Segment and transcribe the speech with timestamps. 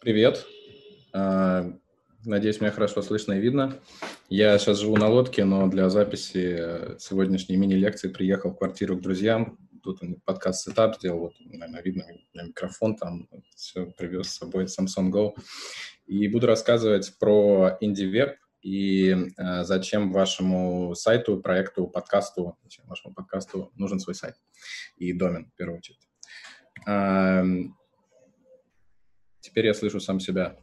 [0.00, 0.46] Привет.
[1.12, 1.72] А,
[2.24, 3.80] надеюсь, меня хорошо слышно и видно.
[4.28, 9.00] Я сейчас живу на лодке, но для записи э, сегодняшней мини-лекции приехал в квартиру к
[9.00, 9.58] друзьям.
[9.82, 15.32] Тут подкаст сетап сделал, вот, наверное, видно микрофон, там все привез с собой Samsung Go.
[16.06, 23.72] И буду рассказывать про IndieWeb и э, зачем вашему сайту, проекту, подкасту, зачем вашему подкасту
[23.74, 24.36] нужен свой сайт
[24.96, 26.08] и домен, в первую очередь.
[29.48, 30.58] Теперь я слышу сам себя.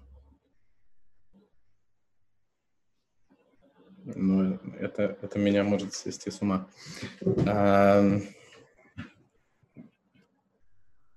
[4.03, 6.67] Ну, это, это меня может свести с ума.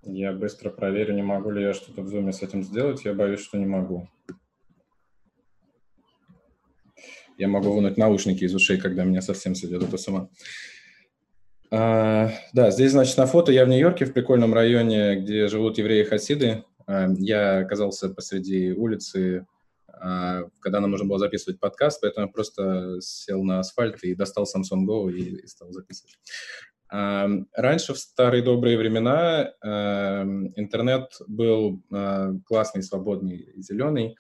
[0.02, 3.04] Я быстро проверю, не могу ли я что-то в зуме с этим сделать.
[3.04, 4.09] Я боюсь, что не могу.
[7.37, 10.30] Я могу вынуть наушники из ушей, когда меня совсем сведет это с ума.
[11.70, 16.64] А, да, здесь, значит, на фото я в Нью-Йорке, в прикольном районе, где живут евреи-хасиды.
[16.88, 19.46] Эм, я оказался посреди улицы,
[19.88, 24.45] а, когда нам нужно было записывать подкаст, поэтому я просто сел на асфальт и достал
[24.45, 26.18] Samsung Go и, стал записывать.
[26.90, 34.16] Эм, раньше, в старые добрые времена, эм, интернет был э, классный, свободный, зеленый.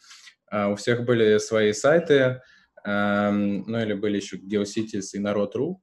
[0.50, 2.42] А, у всех были свои сайты,
[2.84, 5.82] ну или были еще GeoCities и Народ.ру.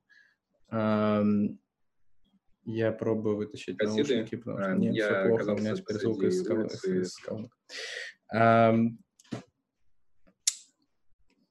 [2.66, 4.16] Я пробую вытащить Хасиды.
[4.16, 6.42] наушники, потому что нет, я все плохо, у меня теперь звук из,
[6.86, 7.52] из колонок.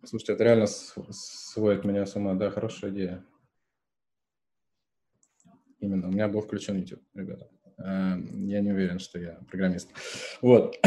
[0.04, 2.34] Слушайте, это реально сводит меня с ума.
[2.34, 3.24] Да, хорошая идея.
[5.80, 7.48] Именно, у меня был включен YouTube, ребята.
[7.78, 9.90] Я не уверен, что я программист.
[10.42, 10.78] Вот.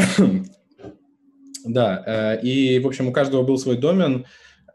[1.64, 4.28] да, э, и, в общем, у каждого был свой домен, а,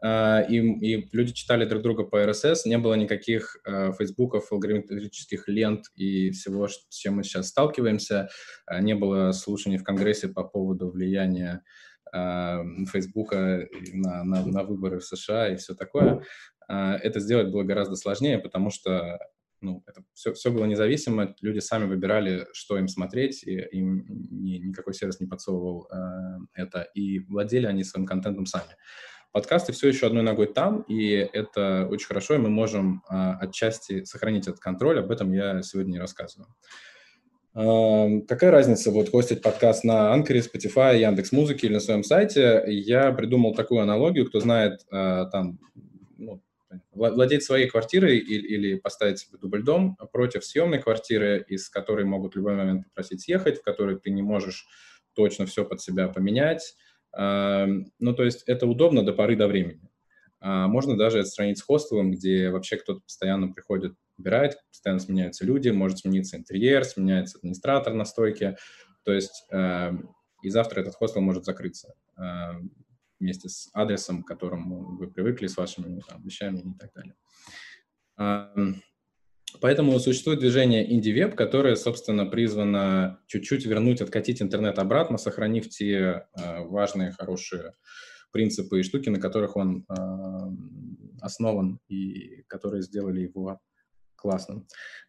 [0.04, 5.86] и, и люди читали друг друга по RSS, не было никаких э, фейсбуков, алгоритмических лент
[5.94, 8.28] и всего, с чем мы сейчас сталкиваемся,
[8.66, 11.62] а, не было слушаний в Конгрессе по поводу влияния
[12.12, 16.22] Фейсбука на, на, на выборы в США и все такое.
[16.68, 19.18] Это сделать было гораздо сложнее, потому что
[19.64, 24.58] ну, это все, все было независимо, люди сами выбирали, что им смотреть, и им ни,
[24.58, 25.96] никакой сервис не подсовывал э,
[26.52, 28.76] это, и владели они своим контентом сами.
[29.34, 34.04] Подкасты все еще одной ногой там, и это очень хорошо, и мы можем а, отчасти
[34.04, 36.54] сохранить этот контроль, об этом я сегодня не рассказываю.
[37.52, 42.62] А, какая разница вот хостить подкаст на Анкоре, Spotify, Яндекс Музыки или на своем сайте?
[42.68, 45.58] Я придумал такую аналогию, кто знает, а, там,
[46.16, 46.40] ну,
[46.92, 52.34] владеть своей квартирой или, или поставить себе дубль дом против съемной квартиры, из которой могут
[52.34, 54.68] в любой момент попросить съехать, в которой ты не можешь
[55.14, 56.76] точно все под себя поменять,
[57.16, 59.88] ну, то есть это удобно до поры до времени.
[60.40, 65.70] А можно даже отстранить с хостелом, где вообще кто-то постоянно приходит, убирает, постоянно сменяются люди,
[65.70, 68.56] может смениться интерьер, сменяется администратор на стойке.
[69.04, 69.46] То есть
[70.42, 71.94] и завтра этот хостел может закрыться
[73.18, 77.14] вместе с адресом, к которому вы привыкли, с вашими там, вещами и так далее.
[79.64, 86.60] Поэтому существует движение IndieWeb, которое, собственно, призвано чуть-чуть вернуть, откатить интернет обратно, сохранив те э,
[86.64, 87.72] важные, хорошие
[88.30, 89.94] принципы и штуки, на которых он э,
[91.22, 93.58] основан и которые сделали его
[94.16, 94.66] классным.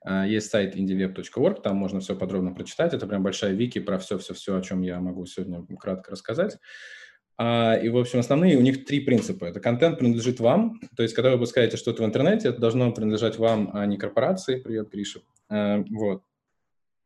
[0.07, 2.93] Э, есть сайт indieweb.org, там можно все подробно прочитать.
[2.93, 6.59] Это прям большая вики про все-все-все, о чем я могу сегодня кратко рассказать.
[7.37, 9.45] А, и, в общем, основные у них три принципа.
[9.45, 13.37] Это контент принадлежит вам, то есть, когда вы выпускаете что-то в интернете, это должно принадлежать
[13.37, 14.61] вам, а не корпорации.
[14.61, 15.19] Привет, Гриша.
[15.49, 16.23] А, вот.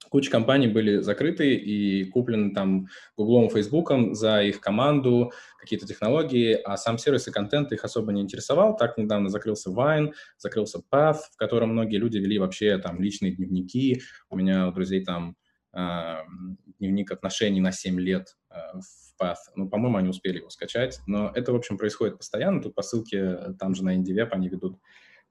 [0.09, 6.77] Куча компаний были закрыты и куплены там Гуглом, Фейсбуком за их команду, какие-то технологии, а
[6.77, 8.75] сам сервис и контент их особо не интересовал.
[8.75, 14.01] Так недавно закрылся Vine, закрылся Path, в котором многие люди вели вообще там личные дневники.
[14.29, 15.35] У меня у друзей там
[15.73, 19.35] дневник отношений на 7 лет э, в Path.
[19.55, 22.61] Ну, по-моему, они успели его скачать, но это, в общем, происходит постоянно.
[22.61, 24.79] Тут по ссылке там же на IndieWeb они ведут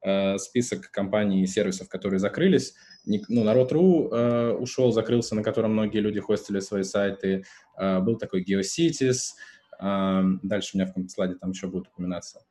[0.03, 2.75] э, список компаний и сервисов, которые закрылись.
[3.07, 4.11] Ну, Народ.ру
[4.59, 7.45] ушел, закрылся, на котором многие люди хостили свои сайты.
[7.79, 9.19] Был такой GeoCities.
[9.81, 12.43] Дальше у меня в слайде там еще будет упоминаться.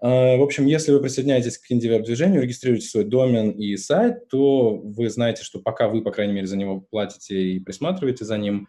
[0.00, 5.10] Uh, в общем, если вы присоединяетесь к IndieWeb-движению, регистрируете свой домен и сайт, то вы
[5.10, 8.68] знаете, что пока вы, по крайней мере, за него платите и присматриваете за ним,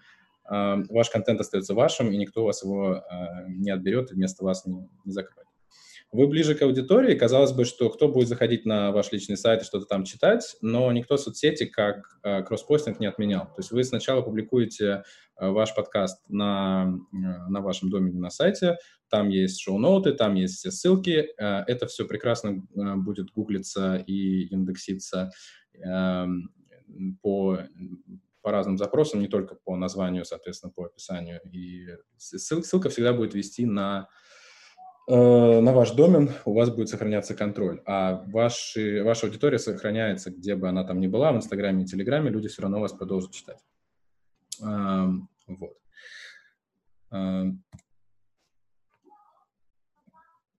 [0.50, 4.90] ваш контент остается вашим, и никто вас его а, не отберет и вместо вас не,
[5.06, 5.49] не закроет.
[6.12, 9.66] Вы ближе к аудитории, казалось бы, что кто будет заходить на ваш личный сайт и
[9.66, 13.46] что-то там читать, но никто соцсети как э, кросспостинг не отменял.
[13.46, 15.04] То есть вы сначала публикуете
[15.40, 18.78] э, ваш подкаст на, на вашем домене на сайте,
[19.08, 24.52] там есть шоу-ноуты, там есть все ссылки, э, это все прекрасно э, будет гуглиться и
[24.52, 25.30] индекситься
[25.76, 26.26] э,
[27.22, 27.60] по
[28.42, 31.42] по разным запросам, не только по названию, соответственно, по описанию.
[31.52, 34.19] И ссылка всегда будет вести на, э,
[35.10, 37.82] на ваш домен, у вас будет сохраняться контроль.
[37.86, 42.30] А ваши, ваша аудитория сохраняется, где бы она там ни была, в Инстаграме и Телеграме,
[42.30, 43.58] люди все равно вас продолжат читать.
[44.60, 45.78] Вот.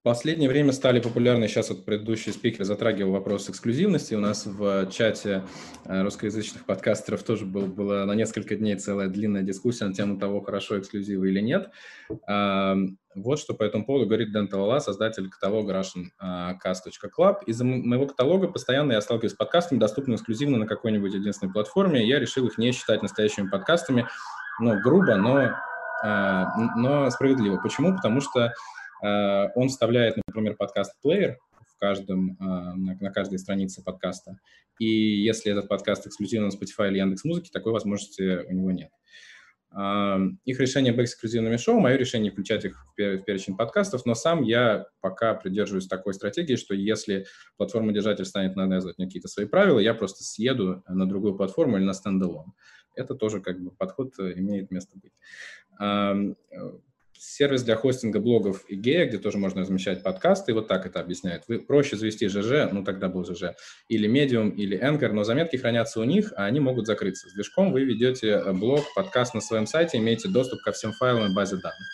[0.03, 4.15] Последнее время стали популярны, сейчас вот предыдущий спикер затрагивал вопрос эксклюзивности.
[4.15, 5.43] У нас в чате
[5.85, 10.41] э, русскоязычных подкастеров тоже был, была на несколько дней целая длинная дискуссия на тему того,
[10.41, 11.69] хорошо эксклюзивы или нет.
[13.15, 17.45] Вот что по этому поводу говорит Дэн Талала, создатель каталога russiancast.club.
[17.45, 22.09] Из-за моего каталога постоянно я сталкиваюсь с подкастами, доступными эксклюзивно на какой-нибудь единственной платформе.
[22.09, 24.07] Я решил их не считать настоящими подкастами.
[24.61, 26.45] Ну, грубо, но, э,
[26.77, 27.61] но справедливо.
[27.61, 27.97] Почему?
[27.97, 31.39] Потому что Э, он вставляет, например, подкаст-плеер
[31.75, 34.39] в каждом, э, на, каждой странице подкаста.
[34.79, 38.91] И если этот подкаст эксклюзивно на Spotify или Яндекс.Музыке, такой возможности у него нет.
[39.73, 44.43] Э, их решение быть эксклюзивными шоу, мое решение включать их в перечень подкастов, но сам
[44.43, 47.27] я пока придерживаюсь такой стратегии, что если
[47.57, 51.95] платформа-держатель станет навязывать мне какие-то свои правила, я просто съеду на другую платформу или на
[51.95, 52.53] стендалон.
[52.97, 55.13] Это тоже как бы подход имеет место быть
[57.21, 61.01] сервис для хостинга блогов и гея, где тоже можно размещать подкасты, и вот так это
[61.01, 61.45] объясняет.
[61.49, 63.57] Вы проще завести ЖЖ, ну тогда был ЖЖ,
[63.89, 67.29] или Medium, или Anchor, но заметки хранятся у них, а они могут закрыться.
[67.29, 71.31] С движком вы ведете э, блог, подкаст на своем сайте, имеете доступ ко всем файлам
[71.31, 71.89] и базе данных.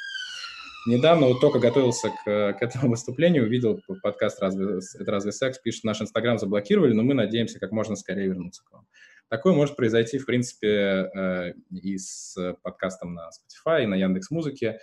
[0.86, 5.82] Недавно вот только готовился к, к этому выступлению, увидел подкаст «Разве, «Это разве секс?» пишет,
[5.82, 8.86] наш Инстаграм заблокировали, но мы надеемся как можно скорее вернуться к вам.
[9.28, 14.66] Такое может произойти, в принципе, э, и с подкастом на Spotify, и на Яндекс.Музыке.
[14.66, 14.80] Музыке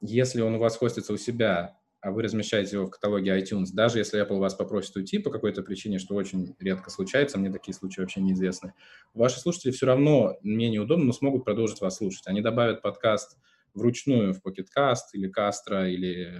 [0.00, 3.98] если он у вас хостится у себя, а вы размещаете его в каталоге iTunes, даже
[3.98, 8.00] если Apple вас попросит уйти по какой-то причине, что очень редко случается, мне такие случаи
[8.00, 8.74] вообще неизвестны,
[9.14, 12.26] ваши слушатели все равно менее удобно, но смогут продолжить вас слушать.
[12.26, 13.36] Они добавят подкаст
[13.74, 16.32] вручную в Pocket Cast или Castro или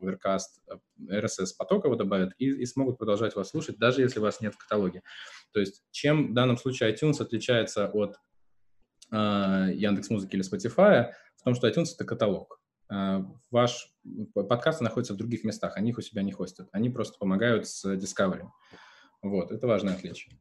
[0.00, 0.78] Overcast,
[1.08, 4.58] RSS поток его добавят и, и смогут продолжать вас слушать, даже если вас нет в
[4.58, 5.02] каталоге.
[5.52, 8.16] То есть чем в данном случае iTunes отличается от
[9.12, 9.16] э,
[9.74, 11.12] Яндекс.Музыки или Spotify,
[11.46, 12.60] том, что iTunes— это каталог.
[12.88, 13.88] А, ваш
[14.34, 16.68] подкасты находятся в других местах, они их у себя не хостят.
[16.72, 18.46] Они просто помогают с Discovery.
[19.22, 20.38] Вот, это важное отличие.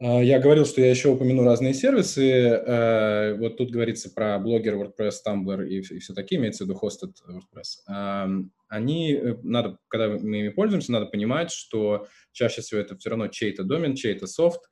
[0.00, 2.48] А, я говорил, что я еще упомяну разные сервисы.
[2.48, 7.12] А, вот тут говорится про блогер, WordPress, Tumblr и, все такие, имеется в виду hosted
[7.28, 8.48] WordPress.
[8.66, 13.28] Они, э, надо, когда мы ими пользуемся, надо понимать, что чаще всего это все равно
[13.28, 14.62] чей-то домен, чей-то софт,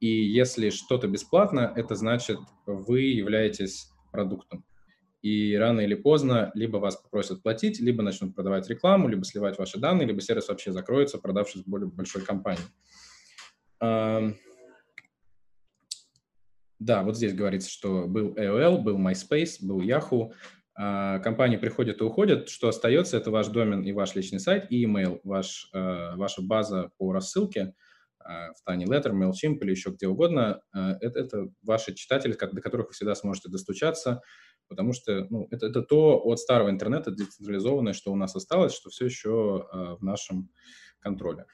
[0.00, 4.64] и если что-то бесплатно, это значит, вы являетесь продуктом
[5.22, 9.78] и рано или поздно либо вас попросят платить, либо начнут продавать рекламу, либо сливать ваши
[9.78, 12.64] данные, либо сервис вообще закроется, продавшись более большой компании.
[16.82, 20.32] Да, вот здесь говорится, что был AOL, был MySpace, был Yahoo.
[20.74, 22.48] А, компании приходят и уходят.
[22.48, 26.90] Что остается, это ваш домен и ваш личный сайт, и email, ваш, а, ваша база
[26.98, 27.74] по рассылке
[28.18, 30.60] а, в Tiny Letter, MailChimp или еще где угодно.
[30.72, 34.22] Это, это ваши читатели, до которых вы всегда сможете достучаться
[34.72, 38.90] потому что ну, это, это то от старого интернета децентрализованное, что у нас осталось, что
[38.90, 40.50] все еще э, в нашем
[41.00, 41.46] контроле.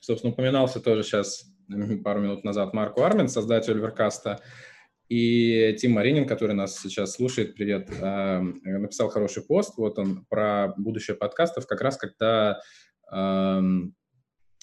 [0.00, 1.44] Собственно, упоминался тоже сейчас
[2.02, 4.40] пару минут назад Марко Армин, создатель Веркаста,
[5.08, 11.16] и Тим Маринин, который нас сейчас слушает, привет, написал хороший пост, вот он, про будущее
[11.16, 12.60] подкастов, как раз когда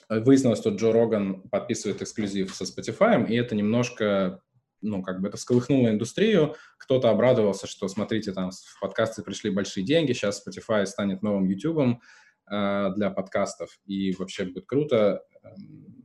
[0.09, 4.41] выяснилось, что Джо Роган подписывает эксклюзив со Spotify, и это немножко
[4.81, 9.85] ну, как бы это всколыхнуло индустрию, кто-то обрадовался, что, смотрите, там в подкасты пришли большие
[9.85, 12.01] деньги, сейчас Spotify станет новым YouTube
[12.51, 15.23] э, для подкастов, и вообще будет круто.
[15.43, 15.99] Эм,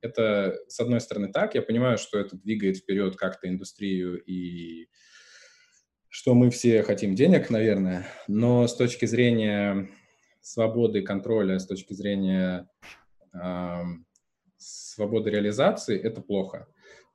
[0.00, 4.88] это, с одной стороны, так, я понимаю, что это двигает вперед как-то индустрию, и
[6.08, 9.88] что мы все хотим денег, наверное, но с точки зрения
[10.40, 12.68] свободы контроля, с точки зрения
[13.34, 13.82] э,
[14.56, 16.68] свободы реализации, это плохо.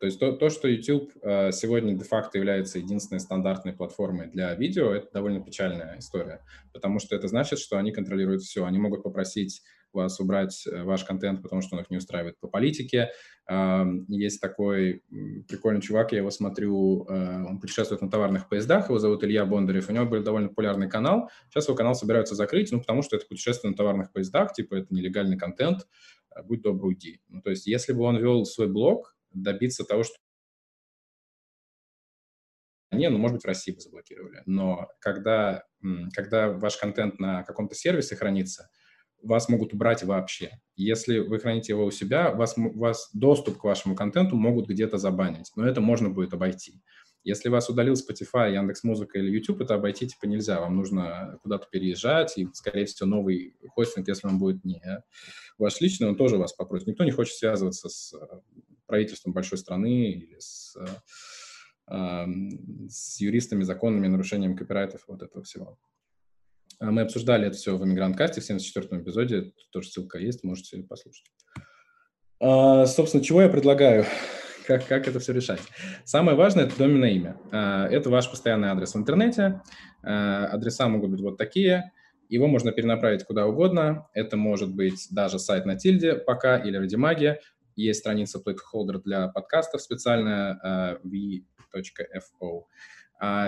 [0.03, 4.91] То есть то, то что YouTube э, сегодня де-факто является единственной стандартной платформой для видео,
[4.91, 6.41] это довольно печальная история,
[6.73, 8.65] потому что это значит, что они контролируют все.
[8.65, 9.61] Они могут попросить
[9.93, 13.11] вас убрать э, ваш контент, потому что он их не устраивает по политике.
[13.49, 15.03] Э, есть такой
[15.47, 19.87] прикольный чувак, я его смотрю, э, он путешествует на товарных поездах, его зовут Илья Бондарев,
[19.87, 21.29] у него был довольно популярный канал.
[21.49, 24.93] Сейчас его канал собираются закрыть, ну, потому что это путешествие на товарных поездах, типа это
[24.93, 25.87] нелегальный контент,
[26.43, 27.21] будь добр, уйди.
[27.29, 30.15] Ну, то есть если бы он вел свой блог, добиться того, что
[32.91, 34.43] не, ну, может быть, в России бы заблокировали.
[34.45, 35.63] Но когда,
[36.13, 38.69] когда ваш контент на каком-то сервисе хранится,
[39.21, 40.59] вас могут убрать вообще.
[40.75, 45.51] Если вы храните его у себя, вас, вас доступ к вашему контенту могут где-то забанить,
[45.55, 46.81] но это можно будет обойти.
[47.23, 50.59] Если вас удалил Spotify, Яндекс Музыка или YouTube, это обойти типа нельзя.
[50.59, 54.81] Вам нужно куда-то переезжать, и, скорее всего, новый хостинг, если он будет не
[55.57, 56.87] ваш личный, он тоже вас попросит.
[56.87, 58.39] Никто не хочет связываться с э,
[58.93, 60.77] правительством большой страны или с,
[61.87, 62.25] э,
[62.89, 65.79] с юристами, законными, нарушением копирайтов, вот этого всего.
[66.79, 71.25] А мы обсуждали это все в «Эмигрант-касте» в 74-м эпизоде, тоже ссылка есть, можете послушать.
[72.39, 74.05] А, собственно, чего я предлагаю?
[74.67, 75.61] как, как это все решать.
[76.05, 77.37] Самое важное– это доменное имя.
[77.51, 79.61] А, это ваш постоянный адрес в интернете.
[80.03, 81.91] А, адреса могут быть вот такие.
[82.29, 84.07] Его можно перенаправить куда угодно.
[84.13, 87.39] Это может быть даже сайт на тильде пока или Радимаге.
[87.75, 92.63] Есть страница placeholder для подкастов специальная а, v.fo.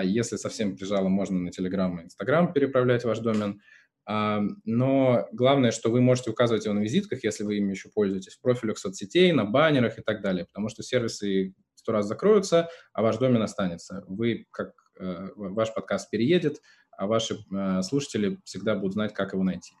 [0.04, 3.60] Если совсем прижало, можно на Telegram и Instagram переправлять ваш домен.
[4.06, 8.40] Но главное, что вы можете указывать его на визитках, если вы ими еще пользуетесь, в
[8.40, 11.52] профилях соцсетей, на баннерах и так далее, потому что сервисы
[11.86, 14.04] сто раз закроются, а ваш домен останется.
[14.08, 19.44] Вы, как э, ваш подкаст переедет, а ваши э, слушатели всегда будут знать, как его
[19.44, 19.74] найти.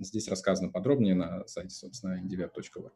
[0.00, 2.92] Здесь рассказано подробнее на сайте, собственно, indiveb.org.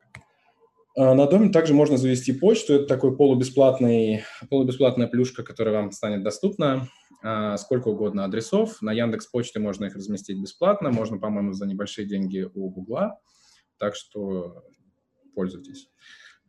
[0.94, 2.74] А, на доме также можно завести почту.
[2.74, 6.88] Это такой полубесплатный, полубесплатная плюшка, которая вам станет доступна.
[7.22, 8.82] А, сколько угодно адресов.
[8.82, 10.90] На Яндекс Почте можно их разместить бесплатно.
[10.90, 13.20] Можно, по-моему, за небольшие деньги у Гугла.
[13.78, 14.64] Так что
[15.34, 15.88] пользуйтесь.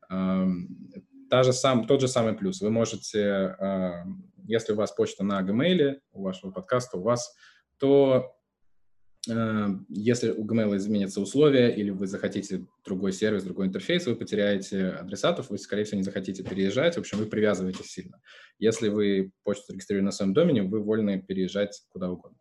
[0.10, 2.62] Та же сам, тот же самый плюс.
[2.62, 4.04] Вы можете, а,
[4.46, 7.34] если у вас почта на Gmail, у вашего подкаста, у вас,
[7.78, 8.36] то
[9.26, 15.50] если у Gmail изменятся условия или вы захотите другой сервис, другой интерфейс, вы потеряете адресатов,
[15.50, 16.96] вы, скорее всего, не захотите переезжать.
[16.96, 18.20] В общем, вы привязываетесь сильно.
[18.60, 22.38] Если вы почту зарегистрировали на своем домене, вы вольны переезжать куда угодно.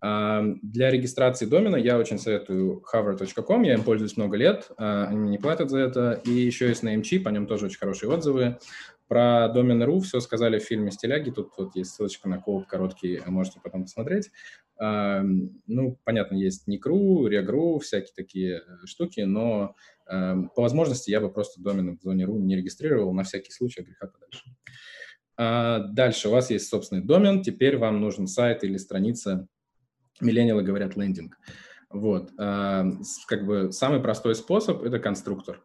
[0.00, 5.30] А, для регистрации домена я очень советую hover.com, я им пользуюсь много лет, а, они
[5.30, 8.58] не платят за это, и еще есть Namecheap, по нем тоже очень хорошие отзывы.
[9.08, 11.30] Про домен.ру все сказали в фильме «Стиляги».
[11.30, 14.30] Тут вот есть ссылочка на коуп короткий, можете потом посмотреть.
[14.78, 19.74] Ну, понятно, есть Никру, Регру, всякие такие э, штуки, но
[20.06, 24.06] по возможности я бы просто домен в зоне .ру не регистрировал на всякий случай, греха
[24.06, 24.44] подальше.
[25.38, 29.48] А дальше у вас есть собственный домен, теперь вам нужен сайт или страница,
[30.20, 31.38] миллениалы говорят лендинг.
[31.88, 35.64] Вот, как бы самый простой способ– это конструктор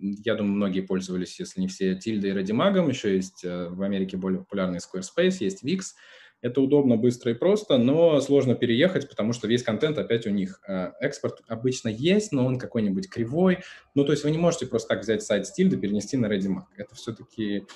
[0.00, 2.88] я думаю, многие пользовались, если не все, Тильдой и Радимагом.
[2.88, 5.94] Еще есть э, в Америке более популярный Squarespace, есть Wix.
[6.42, 10.60] Это удобно, быстро и просто, но сложно переехать, потому что весь контент опять у них.
[10.68, 13.58] Э, экспорт обычно есть, но он какой-нибудь кривой.
[13.94, 16.64] Ну, то есть вы не можете просто так взять сайт Стильда и перенести на Redimag.
[16.76, 17.66] Это все-таки...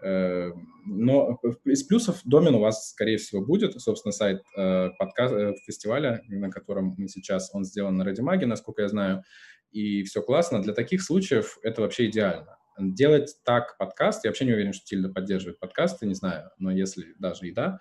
[0.00, 0.52] Э,
[0.86, 3.80] но из плюсов домен у вас, скорее всего, будет.
[3.80, 5.34] Собственно, сайт подкаст,
[5.66, 9.24] фестиваля, на котором мы сейчас, он сделан на Redimag, насколько я знаю
[9.70, 12.58] и все классно, для таких случаев это вообще идеально.
[12.78, 17.14] Делать так подкаст, я вообще не уверен, что Тильда поддерживает подкасты, не знаю, но если
[17.18, 17.80] даже и да,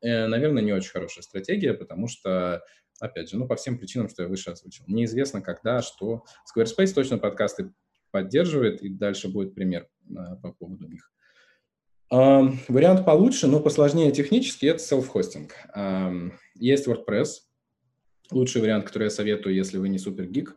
[0.00, 2.62] э, наверное, не очень хорошая стратегия, потому что,
[3.00, 4.84] опять же, ну, по всем причинам, что я выше озвучил.
[4.86, 6.24] Неизвестно, когда, что.
[6.46, 7.72] Squarespace точно подкасты
[8.12, 11.10] поддерживает, и дальше будет пример э, по поводу них.
[12.10, 14.82] Вариант получше, но посложнее технически, это.
[14.82, 17.28] Uh, есть WordPress,
[18.30, 20.56] лучший вариант, который я советую, если вы не супер гик.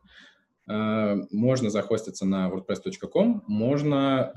[0.72, 4.32] Э, можно захоститься на wordpress.com, можно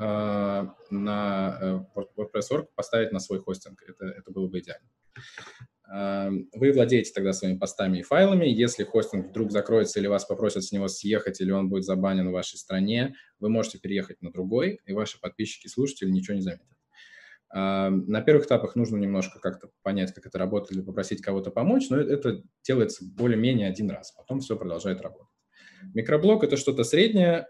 [0.91, 3.83] э, на э, WordPress.org поставить на свой хостинг.
[3.87, 4.89] Это, это было бы идеально.
[5.87, 8.47] Вы владеете тогда своими постами и файлами.
[8.47, 12.33] Если хостинг вдруг закроется или вас попросят с него съехать, или он будет забанен в
[12.33, 16.67] вашей стране, вы можете переехать на другой, и ваши подписчики, слушатели ничего не заметят.
[17.53, 21.99] На первых этапах нужно немножко как-то понять, как это работает, или попросить кого-то помочь, но
[21.99, 25.34] это делается более-менее один раз, потом все продолжает работать.
[25.93, 27.47] Микроблог— это что-то среднее.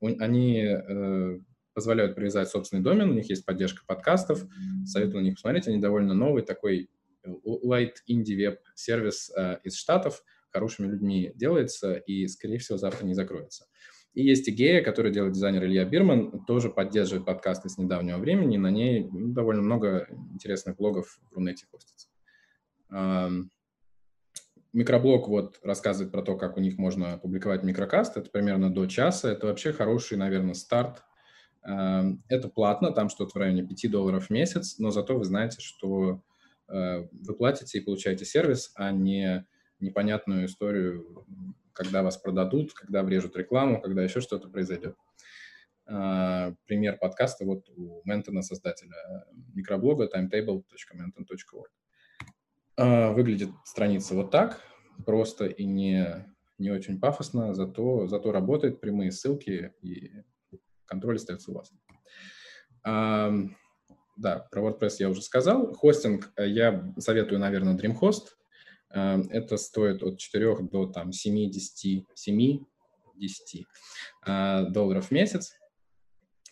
[0.00, 1.38] Они э,
[1.74, 4.44] позволяют привязать собственный домен, у них есть поддержка подкастов.
[4.86, 6.88] Советую на них посмотреть, они довольно новый такой
[7.22, 7.28] э,
[7.64, 13.12] light indie веб сервис э, из Штатов, хорошими людьми делается и, скорее всего, завтра не
[13.12, 13.66] закроется.
[14.14, 18.70] И есть Игея, который делает дизайнер Илья Бирман, тоже поддерживает подкасты с недавнего времени, на
[18.70, 22.08] ней довольно много интересных блогов в Рунете постится.
[24.76, 28.18] Микроблог вот рассказывает про то, как у них можно публиковать микрокаст.
[28.18, 29.32] Это примерно до часа.
[29.32, 31.02] Это вообще хороший, наверное, старт.
[31.62, 35.62] Эм, это платно, там что-то в районе 5 долларов в месяц, но зато вы знаете,
[35.62, 36.22] что
[36.68, 39.46] э, вы платите и получаете сервис, а не
[39.80, 41.24] непонятную историю,
[41.72, 44.94] когда вас продадут, когда врежут рекламу, когда еще что-то произойдет.
[45.86, 51.70] Э, пример подкаста вот у Ментона, создателя микроблога timetable.menton.org.
[52.76, 54.60] А, выглядит страница вот так,
[55.04, 56.26] просто и не,
[56.58, 60.12] не очень пафосно, зато, зато работает, прямые ссылки и
[60.84, 61.72] контроль остается у вас.
[64.16, 65.74] Да, про WordPress я уже сказал.
[65.74, 68.28] Хостинг э, я советую, наверное, DreamHost.
[68.88, 72.64] Это стоит от 4 до там, 70, 7,
[73.14, 73.66] 10
[74.72, 75.52] долларов в месяц.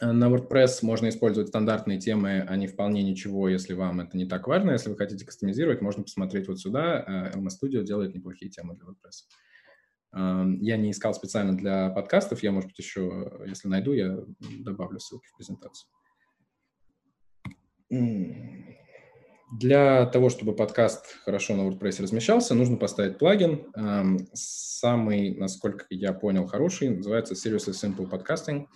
[0.01, 4.47] Э, на WordPress можно использовать стандартные темы, они вполне ничего, если вам это не так
[4.47, 4.73] важно.
[4.73, 7.31] Если вы хотите кастомизировать, можно посмотреть вот сюда.
[7.35, 9.27] Elma э, Studio делает неплохие темы для WordPress.
[10.17, 14.19] Эм, я не искал специально для подкастов, я, может быть, еще, если найду, я
[14.61, 15.89] добавлю ссылки в презентацию.
[19.59, 23.71] Для того, чтобы подкаст хорошо на WordPress размещался, нужно поставить плагин.
[23.77, 28.67] Эм, самый, насколько я понял, хороший, называется Seriously Simple Podcasting.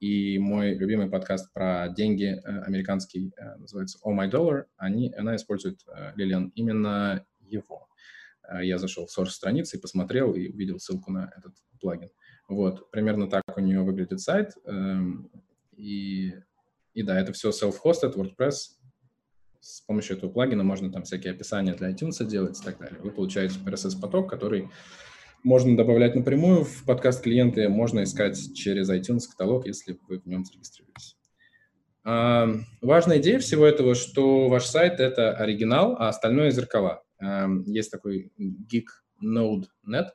[0.00, 4.64] И мой любимый подкаст про деньги, э, американский, э, называется Oh My Dollar.
[4.78, 7.88] Они, она использует, э, Лилиан, именно его.
[8.62, 12.08] Я зашел в source-страницу и посмотрел, и увидел ссылку на этот плагин.
[12.48, 14.52] Вот, примерно так у нее выглядит сайт.
[14.64, 15.30] Эм,
[15.76, 16.32] и,
[16.94, 18.81] и да, это все self-hosted, WordPress.
[19.62, 22.98] С помощью этого плагина можно там всякие описания для iTunes делать и так далее.
[23.00, 24.68] Вы получаете RSS-поток, который
[25.44, 30.44] можно добавлять напрямую в подкаст клиенты, можно искать через iTunes каталог, если вы в нем
[30.44, 31.16] зарегистрируетесь.
[32.02, 32.48] А,
[32.80, 37.04] важная идея всего этого, что ваш сайт— это оригинал, а остальное— зеркала.
[37.20, 38.86] А, есть такой Geek
[39.24, 40.08] Node.net,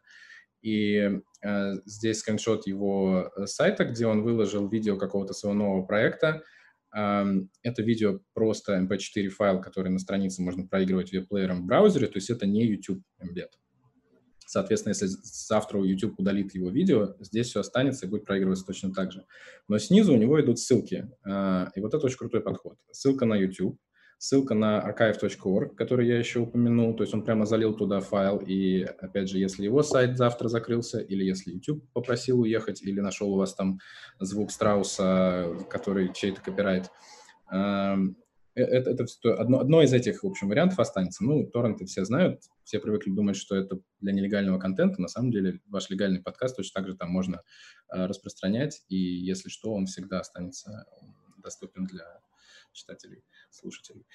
[0.61, 6.43] и а, здесь скриншот его сайта, где он выложил видео какого-то своего нового проекта.
[6.91, 12.29] Это видео просто mp4 файл, который на странице можно проигрывать веб-плеером в браузере, то есть
[12.29, 13.49] это не YouTube embed.
[14.49, 19.11] Соответственно, если завтра YouTube удалит его видео, здесь все останется и будет проигрываться точно так
[19.11, 19.25] же.
[19.67, 21.09] Но снизу у него идут ссылки.
[21.25, 22.77] А, и вот это очень крутой подход.
[22.89, 23.77] Ссылка на YouTube,
[24.17, 26.95] ссылка на archive.org, который я еще упомянул.
[26.95, 28.37] То есть он прямо залил туда файл.
[28.37, 33.33] И, опять же, если его сайт завтра закрылся, или если YouTube попросил уехать, или нашел
[33.33, 33.79] у вас там
[34.19, 36.89] звук страуса, который чей-то копирайт,
[38.57, 41.23] Э, это, это одно, одно из этих, в общем, вариантов останется.
[41.23, 45.01] Ну, торренты все знают, все привыкли думать, что это для нелегального контента.
[45.01, 47.43] На самом деле ваш легальный подкаст точно так же там можно
[47.93, 50.85] э, распространять, и если что, он всегда останется
[51.37, 52.19] доступен для
[52.77, 54.05] читателей, слушателей.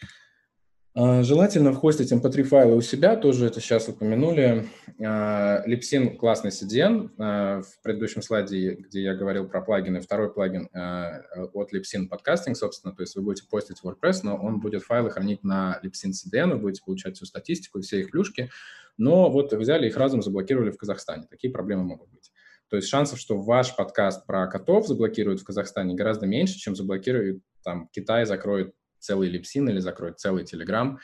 [0.94, 4.68] А, желательно вхостить mp3 файлы у себя, тоже это сейчас упомянули.
[4.98, 7.10] Lipsyn а, классный CDN.
[7.18, 12.94] А, в предыдущем слайде, где я говорил про плагины, второй плагин от Lipsyn Podcasting, собственно,
[12.94, 16.52] то есть вы будете постить в WordPress, но он будет файлы хранить на Lipsyn CDN,
[16.52, 18.50] вы будете получать всю статистику все их плюшки,
[18.98, 21.26] но вот взяли их разом заблокировали в Казахстане.
[21.30, 22.30] Такие проблемы могут быть.
[22.68, 27.42] То есть шансов, что ваш подкаст про котов заблокируют в Казахстане гораздо меньше, чем заблокируют
[27.62, 30.96] там Китай, закроет целый липсин или закроет целый Telegram.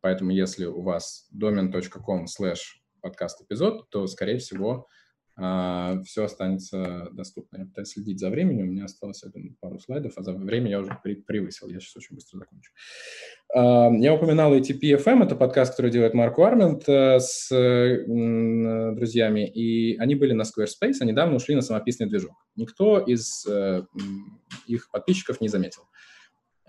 [0.00, 4.86] Поэтому если у вас domain.com slash подкаст эпизод, то, скорее всего,
[5.40, 7.58] а, все останется доступно.
[7.58, 10.80] Я пытаюсь следить за временем, у меня осталось один, пару слайдов, а за время я
[10.80, 12.72] уже при, превысил, я сейчас очень быстро закончу.
[13.56, 17.48] Uh, я упоминал ATP FM, это подкаст, который делает Марк Уармент uh, с
[18.96, 22.34] друзьями, и они были на Squarespace, а недавно ушли на самописный движок.
[22.56, 23.84] Никто из э,
[24.68, 25.82] их подписчиков не заметил.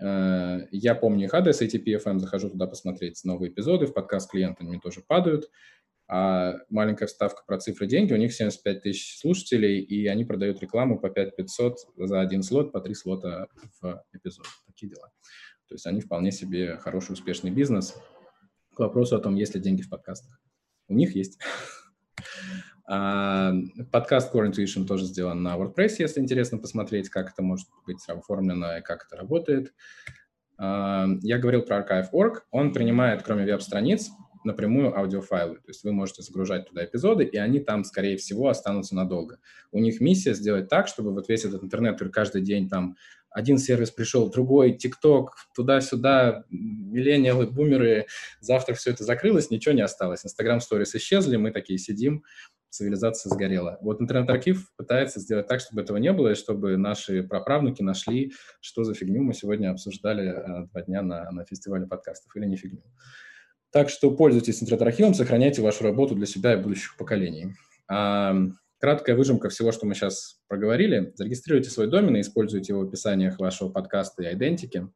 [0.00, 4.78] Э, я помню их адрес ATP.FM, захожу туда посмотреть новые эпизоды, в подкаст клиента они
[4.78, 5.50] тоже падают.
[6.12, 10.98] А маленькая вставка про цифры деньги, у них 75 тысяч слушателей, и они продают рекламу
[10.98, 13.46] по 5 500 за один слот, по 3 слота
[13.80, 14.44] в эпизод.
[14.66, 15.12] Такие дела.
[15.68, 17.94] То есть они вполне себе хороший, успешный бизнес.
[18.74, 20.40] К вопросу о том, есть ли деньги в подкастах.
[20.88, 21.38] У них есть.
[22.90, 28.78] Подкаст Core Intuition тоже сделан на WordPress, если интересно посмотреть, как это может быть оформлено
[28.78, 29.72] и как это работает.
[30.58, 32.46] Я говорил про Archive.org.
[32.50, 34.10] Он принимает, кроме веб-страниц,
[34.42, 35.56] напрямую аудиофайлы.
[35.58, 39.38] То есть вы можете загружать туда эпизоды, и они там, скорее всего, останутся надолго.
[39.70, 42.96] У них миссия сделать так, чтобы вот весь этот интернет, который каждый день там
[43.30, 48.06] один сервис пришел, другой, ТикТок, туда-сюда, миллениалы, бумеры,
[48.40, 50.24] завтра все это закрылось, ничего не осталось.
[50.24, 52.24] Инстаграм сторис исчезли, мы такие сидим,
[52.70, 53.78] цивилизация сгорела.
[53.82, 58.84] Вот интернет-архив пытается сделать так, чтобы этого не было, и чтобы наши праправнуки нашли, что
[58.84, 62.82] за фигню мы сегодня обсуждали э, два дня на, на фестивале подкастов, или не фигню.
[63.72, 67.54] Так что пользуйтесь интернет-архивом, сохраняйте вашу работу для себя и будущих поколений.
[67.88, 68.34] А,
[68.80, 71.12] краткая выжимка всего, что мы сейчас проговорили.
[71.14, 74.88] Зарегистрируйте свой домен и используйте его в описаниях вашего подкаста и идентики.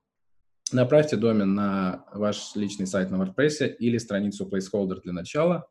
[0.72, 5.68] Направьте домен на ваш личный сайт на WordPress или страницу placeholder для начала.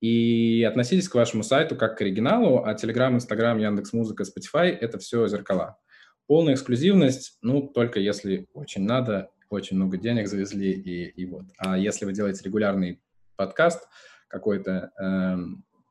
[0.00, 5.26] И относитесь к вашему сайту как к оригиналу, а Telegram, Instagram, Яндекс.Музыка, Spotify— это все
[5.28, 5.78] зеркала.
[6.26, 11.44] Полная эксклюзивность, ну, только если очень надо, очень много денег завезли, и, и вот.
[11.58, 13.00] А если вы делаете регулярный
[13.36, 13.88] подкаст
[14.28, 15.36] какой-то, э,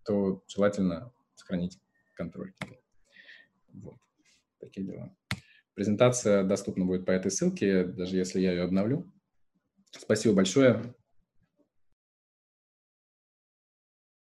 [0.06, 1.78] то желательно сохранить
[2.16, 2.54] контроль.
[3.74, 3.98] Вот.
[4.60, 5.16] Такие дела.
[5.76, 9.12] Презентация доступна будет по этой ссылке, даже если я ее обновлю.
[9.92, 10.96] Спасибо большое.